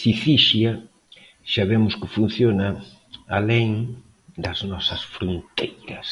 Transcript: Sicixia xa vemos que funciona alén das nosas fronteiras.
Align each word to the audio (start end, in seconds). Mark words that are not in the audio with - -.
Sicixia 0.00 0.72
xa 1.52 1.64
vemos 1.72 1.94
que 2.00 2.12
funciona 2.16 2.68
alén 3.36 3.70
das 4.44 4.58
nosas 4.70 5.02
fronteiras. 5.14 6.08